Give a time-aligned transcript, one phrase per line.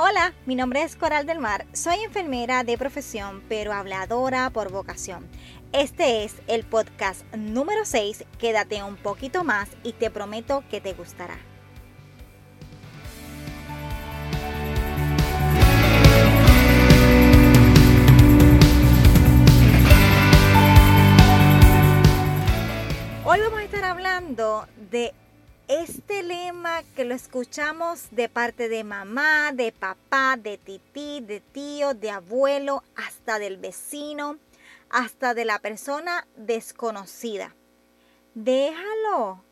[0.00, 5.26] Hola, mi nombre es Coral del Mar, soy enfermera de profesión, pero habladora por vocación.
[5.72, 10.92] Este es el podcast número 6, quédate un poquito más y te prometo que te
[10.92, 11.36] gustará.
[23.24, 25.12] Hoy vamos a estar hablando de
[25.68, 31.92] este lema que lo escuchamos de parte de mamá, de papá, de tití, de tío,
[31.92, 34.38] de abuelo, hasta del vecino,
[34.88, 37.54] hasta de la persona desconocida.
[38.34, 39.44] Déjalo,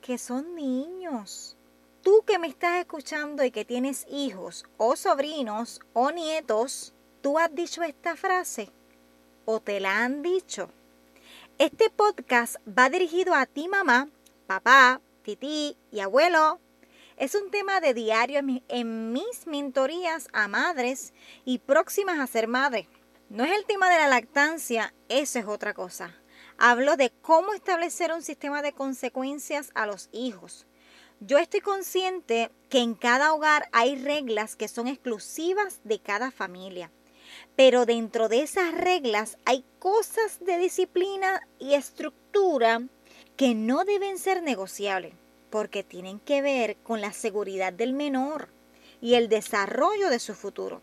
[0.00, 1.56] que son niños.
[2.02, 7.54] Tú que me estás escuchando y que tienes hijos o sobrinos o nietos, ¿tú has
[7.54, 8.70] dicho esta frase?
[9.44, 10.70] ¿O te la han dicho?
[11.58, 14.08] Este podcast va dirigido a ti mamá,
[14.46, 16.58] papá, tití y abuelo.
[17.18, 21.12] Es un tema de diario en mis mentorías a madres
[21.44, 22.88] y próximas a ser madre.
[23.28, 26.14] No es el tema de la lactancia, eso es otra cosa.
[26.56, 30.66] Hablo de cómo establecer un sistema de consecuencias a los hijos.
[31.20, 36.90] Yo estoy consciente que en cada hogar hay reglas que son exclusivas de cada familia.
[37.54, 42.80] Pero dentro de esas reglas hay cosas de disciplina y estructura
[43.38, 45.14] que no deben ser negociables,
[45.48, 48.48] porque tienen que ver con la seguridad del menor
[49.00, 50.82] y el desarrollo de su futuro.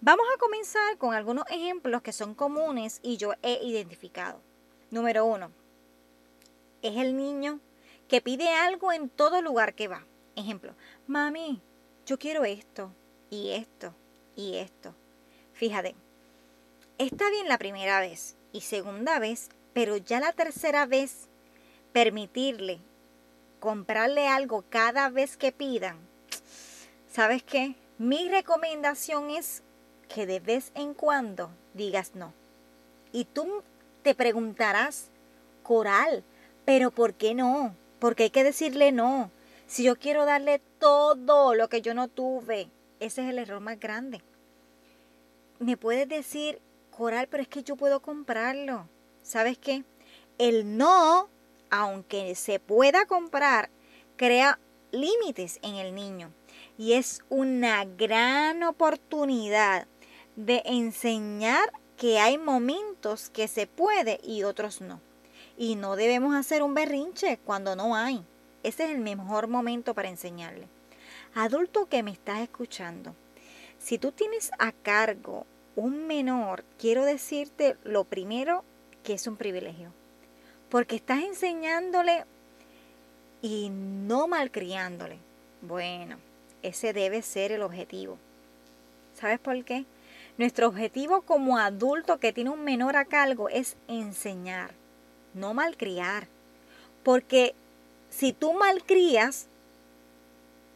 [0.00, 4.38] Vamos a comenzar con algunos ejemplos que son comunes y yo he identificado.
[4.92, 5.50] Número uno,
[6.82, 7.58] es el niño
[8.06, 10.04] que pide algo en todo lugar que va.
[10.36, 10.74] Ejemplo,
[11.08, 11.60] mami,
[12.06, 12.92] yo quiero esto
[13.28, 13.92] y esto
[14.36, 14.94] y esto.
[15.52, 15.96] Fíjate,
[16.98, 21.28] está bien la primera vez y segunda vez, pero ya la tercera vez
[21.92, 22.80] permitirle
[23.62, 25.96] comprarle algo cada vez que pidan,
[27.08, 27.76] ¿sabes qué?
[27.96, 29.62] Mi recomendación es
[30.08, 32.32] que de vez en cuando digas no.
[33.12, 33.62] Y tú
[34.02, 35.10] te preguntarás,
[35.62, 36.24] Coral,
[36.64, 37.76] pero ¿por qué no?
[38.00, 39.30] Porque hay que decirle no.
[39.68, 42.68] Si yo quiero darle todo lo que yo no tuve,
[42.98, 44.22] ese es el error más grande.
[45.60, 48.88] Me puedes decir, Coral, pero es que yo puedo comprarlo.
[49.22, 49.84] ¿Sabes qué?
[50.38, 51.28] El no
[51.72, 53.70] aunque se pueda comprar,
[54.16, 54.58] crea
[54.92, 56.30] límites en el niño.
[56.76, 59.86] Y es una gran oportunidad
[60.36, 65.00] de enseñar que hay momentos que se puede y otros no.
[65.56, 68.22] Y no debemos hacer un berrinche cuando no hay.
[68.62, 70.68] Ese es el mejor momento para enseñarle.
[71.34, 73.14] Adulto que me estás escuchando,
[73.78, 78.62] si tú tienes a cargo un menor, quiero decirte lo primero
[79.02, 79.90] que es un privilegio
[80.72, 82.24] porque estás enseñándole
[83.42, 85.18] y no malcriándole.
[85.60, 86.16] Bueno,
[86.62, 88.16] ese debe ser el objetivo.
[89.12, 89.84] ¿Sabes por qué?
[90.38, 94.70] Nuestro objetivo como adulto que tiene un menor a cargo es enseñar,
[95.34, 96.26] no malcriar.
[97.02, 97.54] Porque
[98.08, 99.48] si tú malcrías,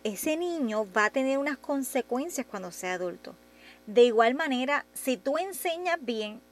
[0.04, 3.34] ese niño va a tener unas consecuencias cuando sea adulto.
[3.86, 6.42] De igual manera, si tú enseñas bien,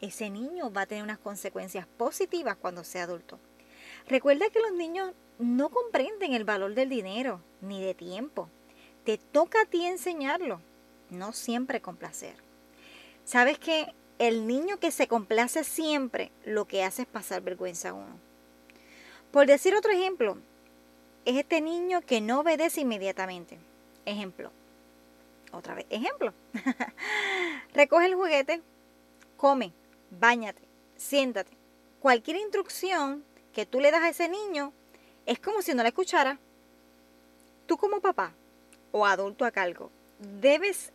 [0.00, 3.38] ese niño va a tener unas consecuencias positivas cuando sea adulto.
[4.08, 8.48] Recuerda que los niños no comprenden el valor del dinero ni de tiempo.
[9.04, 10.60] Te toca a ti enseñarlo,
[11.10, 12.34] no siempre complacer.
[13.24, 17.94] Sabes que el niño que se complace siempre lo que hace es pasar vergüenza a
[17.94, 18.18] uno.
[19.30, 20.38] Por decir otro ejemplo,
[21.24, 23.58] es este niño que no obedece inmediatamente.
[24.06, 24.50] Ejemplo.
[25.52, 26.32] Otra vez, ejemplo.
[27.74, 28.62] Recoge el juguete,
[29.36, 29.72] come,
[30.10, 30.62] báñate,
[30.96, 31.52] siéntate.
[32.00, 34.72] Cualquier instrucción que tú le das a ese niño
[35.26, 36.38] es como si no la escuchara.
[37.66, 38.32] Tú como papá
[38.92, 40.92] o adulto a cargo debes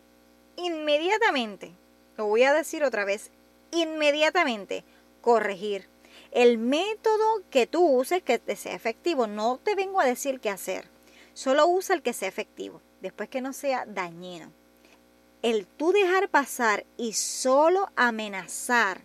[0.55, 1.71] inmediatamente,
[2.17, 3.31] lo voy a decir otra vez,
[3.71, 4.83] inmediatamente
[5.21, 5.87] corregir.
[6.31, 10.49] El método que tú uses que te sea efectivo, no te vengo a decir qué
[10.49, 10.85] hacer,
[11.33, 14.51] solo usa el que sea efectivo, después que no sea dañino
[15.43, 19.01] el tú dejar pasar y solo amenazar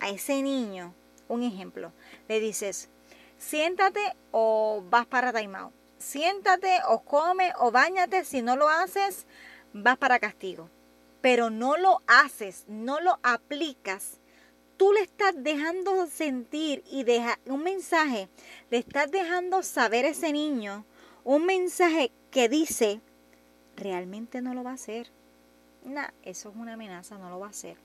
[0.00, 0.94] a ese niño,
[1.28, 1.92] un ejemplo,
[2.28, 2.88] le dices,
[3.38, 4.00] siéntate
[4.30, 9.26] o vas para timeout, siéntate o come o bañate, si no lo haces,
[9.74, 10.70] vas para castigo.
[11.20, 14.18] Pero no lo haces, no lo aplicas.
[14.78, 18.30] Tú le estás dejando sentir y deja un mensaje,
[18.70, 20.86] le estás dejando saber a ese niño
[21.22, 23.02] un mensaje que dice,
[23.76, 25.12] realmente no lo va a hacer
[25.84, 27.76] no, eso es una amenaza, no lo va a hacer.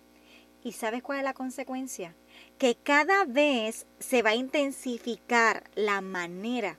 [0.64, 2.14] ¿Y sabes cuál es la consecuencia?
[2.58, 6.78] Que cada vez se va a intensificar la manera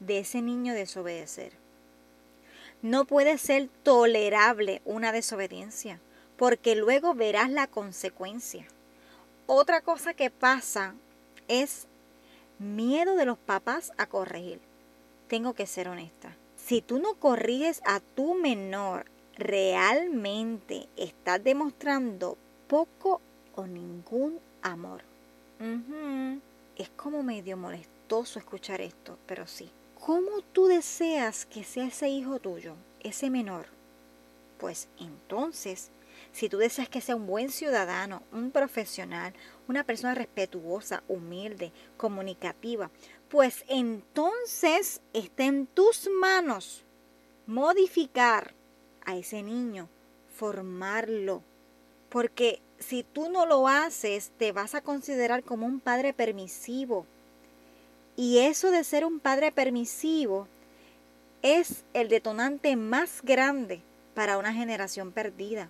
[0.00, 1.52] de ese niño desobedecer.
[2.82, 6.00] No puede ser tolerable una desobediencia,
[6.36, 8.66] porque luego verás la consecuencia.
[9.46, 10.94] Otra cosa que pasa
[11.48, 11.86] es
[12.58, 14.60] miedo de los papás a corregir.
[15.28, 16.36] Tengo que ser honesta.
[16.56, 22.36] Si tú no corriges a tu menor, realmente estás demostrando
[22.68, 23.20] poco
[23.54, 25.02] o ningún amor.
[26.76, 29.70] Es como medio molestoso escuchar esto, pero sí.
[30.04, 33.66] ¿Cómo tú deseas que sea ese hijo tuyo, ese menor?
[34.58, 35.90] Pues entonces,
[36.32, 39.32] si tú deseas que sea un buen ciudadano, un profesional,
[39.66, 42.90] una persona respetuosa, humilde, comunicativa,
[43.30, 46.84] pues entonces está en tus manos
[47.46, 48.54] modificar
[49.04, 49.88] a ese niño,
[50.34, 51.42] formarlo.
[52.08, 57.06] Porque si tú no lo haces, te vas a considerar como un padre permisivo.
[58.16, 60.46] Y eso de ser un padre permisivo
[61.42, 63.80] es el detonante más grande
[64.14, 65.68] para una generación perdida.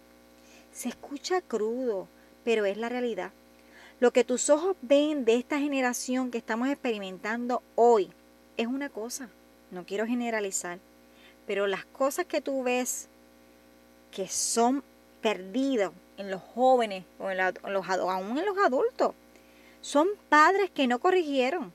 [0.72, 2.08] Se escucha crudo,
[2.44, 3.32] pero es la realidad.
[4.00, 8.10] Lo que tus ojos ven de esta generación que estamos experimentando hoy
[8.56, 9.28] es una cosa.
[9.70, 10.78] No quiero generalizar,
[11.46, 13.08] pero las cosas que tú ves
[14.14, 14.84] que son
[15.20, 19.12] perdidos en los jóvenes o en, los, aún en los adultos.
[19.80, 21.72] Son padres que no corrigieron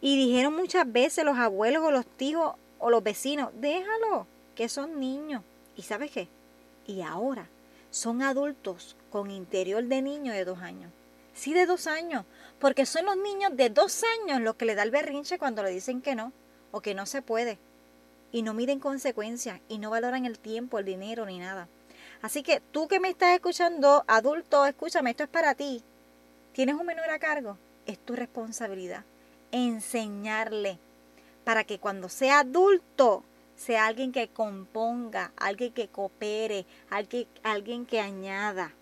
[0.00, 4.26] y dijeron muchas veces los abuelos o los tíos o los vecinos, déjalo,
[4.56, 5.42] que son niños.
[5.76, 6.28] ¿Y sabes qué?
[6.86, 7.48] Y ahora
[7.90, 10.90] son adultos con interior de niño de dos años.
[11.32, 12.24] Sí, de dos años,
[12.58, 15.70] porque son los niños de dos años los que le da el berrinche cuando le
[15.70, 16.32] dicen que no
[16.72, 17.58] o que no se puede.
[18.32, 21.68] Y no miden consecuencias y no valoran el tiempo, el dinero ni nada.
[22.20, 25.82] Así que tú que me estás escuchando, adulto, escúchame, esto es para ti.
[26.52, 27.56] ¿Tienes un menor a cargo?
[27.86, 29.04] Es tu responsabilidad
[29.52, 30.78] enseñarle
[31.44, 33.24] para que cuando sea adulto
[33.56, 38.72] sea alguien que componga, alguien que coopere, alguien, alguien que añada.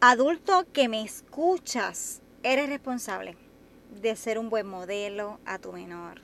[0.00, 3.36] Adulto que me escuchas, eres responsable
[4.00, 6.20] de ser un buen modelo a tu menor.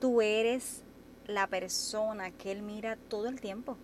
[0.00, 0.82] Tú eres
[1.30, 3.76] la persona que él mira todo el tiempo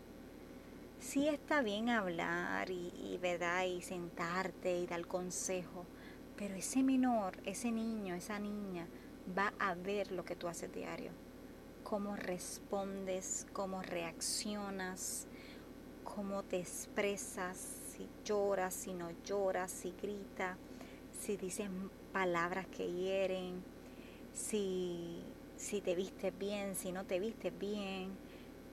[1.00, 3.64] sí está bien hablar y, ¿verdad?
[3.64, 5.84] y sentarte y dar consejo,
[6.36, 8.86] pero ese menor, ese niño, esa niña
[9.36, 11.10] va a ver lo que tú haces diario,
[11.84, 15.26] cómo respondes, cómo reaccionas,
[16.04, 17.56] cómo te expresas,
[17.92, 20.56] si lloras, si no lloras, si gritas,
[21.18, 21.68] si dices
[22.12, 23.62] palabras que hieren,
[24.32, 25.22] si,
[25.56, 28.10] si te vistes bien, si no te vistes bien,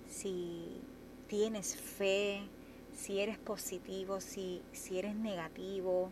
[0.07, 0.81] si
[1.27, 2.41] tienes fe,
[2.95, 6.11] si eres positivo, si, si eres negativo.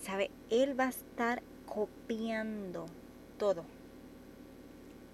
[0.00, 0.30] ¿Sabe?
[0.50, 2.86] Él va a estar copiando
[3.38, 3.64] todo.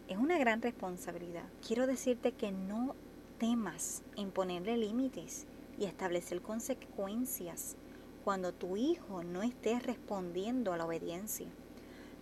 [0.09, 1.45] Es una gran responsabilidad.
[1.67, 2.95] Quiero decirte que no
[3.39, 5.47] temas en ponerle límites
[5.79, 7.77] y establecer consecuencias
[8.25, 11.47] cuando tu hijo no esté respondiendo a la obediencia.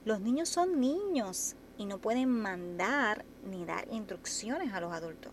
[0.04, 5.32] Los niños son niños y no pueden mandar ni dar instrucciones a los adultos.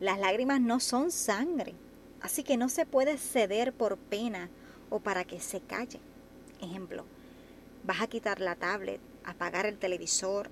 [0.00, 1.74] Las lágrimas no son sangre,
[2.20, 4.50] así que no se puede ceder por pena
[4.90, 6.00] o para que se calle.
[6.60, 7.04] Ejemplo,
[7.84, 10.50] vas a quitar la tablet, apagar el televisor,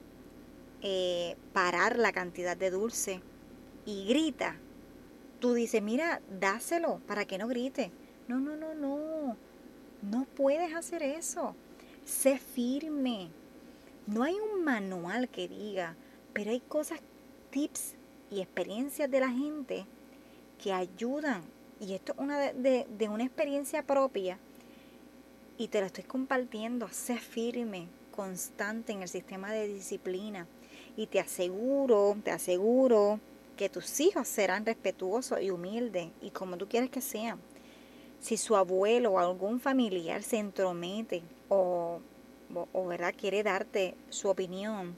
[0.82, 3.20] eh, parar la cantidad de dulce
[3.84, 4.56] y grita.
[5.40, 7.90] Tú dices, mira, dáselo para que no grite.
[8.28, 9.36] No, no, no, no.
[10.02, 11.54] No puedes hacer eso.
[12.04, 13.30] Sé firme.
[14.06, 15.96] No hay un manual que diga,
[16.32, 17.00] pero hay cosas,
[17.50, 17.94] tips
[18.30, 19.86] y experiencias de la gente
[20.62, 21.42] que ayudan.
[21.80, 24.38] Y esto es una de, de, una experiencia propia
[25.56, 26.88] y te la estoy compartiendo.
[26.88, 30.46] Sé firme, constante en el sistema de disciplina
[30.96, 33.20] y te aseguro, te aseguro
[33.56, 37.38] que tus hijos serán respetuosos y humildes y como tú quieres que sean.
[38.20, 42.00] Si su abuelo o algún familiar se entromete o,
[42.72, 43.14] o ¿verdad?
[43.16, 44.96] quiere darte su opinión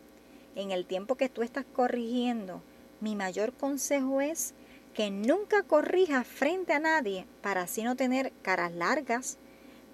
[0.54, 2.62] en el tiempo que tú estás corrigiendo,
[3.00, 4.54] mi mayor consejo es
[4.94, 9.38] que nunca corrijas frente a nadie para así no tener caras largas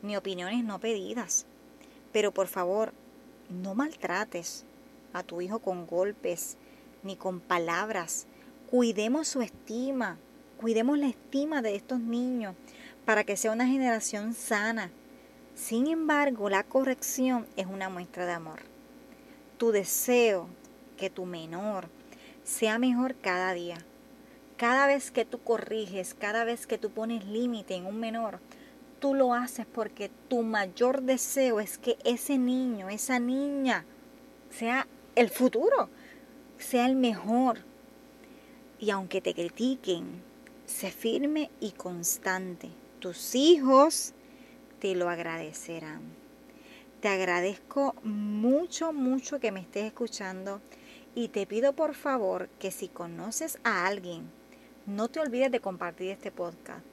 [0.03, 1.47] ni opiniones no pedidas.
[2.13, 2.93] Pero por favor,
[3.49, 4.65] no maltrates
[5.13, 6.57] a tu hijo con golpes
[7.03, 8.27] ni con palabras.
[8.69, 10.19] Cuidemos su estima,
[10.61, 12.55] cuidemos la estima de estos niños
[13.05, 14.91] para que sea una generación sana.
[15.59, 18.61] Sin embargo, la corrección es una muestra de amor.
[19.59, 20.47] Tu deseo
[20.97, 21.89] que tu menor
[22.45, 23.79] sea mejor cada día.
[24.57, 28.39] Cada vez que tú corriges, cada vez que tú pones límite en un menor,
[29.01, 33.85] tú lo haces porque tu mayor deseo es que ese niño, esa niña,
[34.51, 34.87] sea
[35.17, 35.91] el futuro,
[36.57, 37.65] sea el mejor.
[38.79, 40.23] Y aunque te critiquen,
[40.67, 42.71] sé firme y constante.
[43.01, 44.15] Tus hijos
[44.79, 46.03] te lo agradecerán.
[47.01, 50.61] Te agradezco mucho, mucho que me estés escuchando
[51.15, 54.31] y te pido por favor que si conoces a alguien,
[54.87, 56.85] no te olvides de compartir este podcast.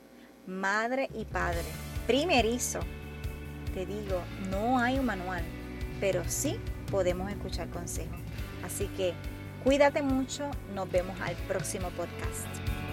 [0.45, 1.63] Madre y padre,
[2.05, 2.79] primerizo,
[3.73, 5.43] te digo, no hay un manual,
[5.99, 6.59] pero sí
[6.91, 8.19] podemos escuchar consejos.
[8.63, 9.13] Así que
[9.63, 12.84] cuídate mucho, nos vemos al próximo podcast.